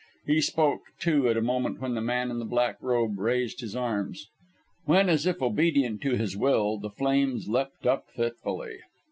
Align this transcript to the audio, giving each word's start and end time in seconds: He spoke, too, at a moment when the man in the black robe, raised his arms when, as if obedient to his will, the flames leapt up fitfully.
He 0.25 0.41
spoke, 0.41 0.81
too, 0.99 1.29
at 1.29 1.37
a 1.37 1.43
moment 1.43 1.79
when 1.79 1.93
the 1.93 2.01
man 2.01 2.31
in 2.31 2.39
the 2.39 2.45
black 2.45 2.81
robe, 2.81 3.19
raised 3.19 3.59
his 3.61 3.75
arms 3.75 4.29
when, 4.85 5.09
as 5.09 5.27
if 5.27 5.43
obedient 5.43 6.01
to 6.01 6.15
his 6.17 6.35
will, 6.35 6.79
the 6.79 6.89
flames 6.89 7.47
leapt 7.47 7.85
up 7.85 8.09
fitfully. 8.09 8.79